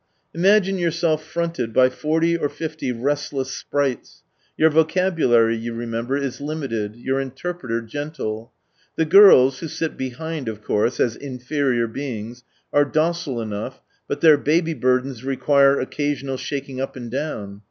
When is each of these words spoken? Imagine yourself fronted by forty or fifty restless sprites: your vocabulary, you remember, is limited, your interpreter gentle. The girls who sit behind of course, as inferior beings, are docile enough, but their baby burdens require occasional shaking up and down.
Imagine 0.33 0.79
yourself 0.79 1.23
fronted 1.23 1.71
by 1.73 1.87
forty 1.87 2.35
or 2.35 2.49
fifty 2.49 2.91
restless 2.91 3.51
sprites: 3.51 4.23
your 4.57 4.71
vocabulary, 4.71 5.55
you 5.55 5.75
remember, 5.75 6.17
is 6.17 6.41
limited, 6.41 6.95
your 6.95 7.19
interpreter 7.19 7.83
gentle. 7.83 8.51
The 8.95 9.05
girls 9.05 9.59
who 9.59 9.67
sit 9.67 9.97
behind 9.97 10.47
of 10.49 10.63
course, 10.63 10.99
as 10.99 11.15
inferior 11.15 11.85
beings, 11.85 12.43
are 12.73 12.83
docile 12.83 13.39
enough, 13.43 13.79
but 14.07 14.21
their 14.21 14.39
baby 14.39 14.73
burdens 14.73 15.23
require 15.23 15.79
occasional 15.79 16.37
shaking 16.37 16.81
up 16.81 16.95
and 16.95 17.11
down. 17.11 17.59